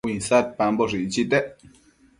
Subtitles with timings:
[0.09, 1.53] uinsadpamboshë icchitec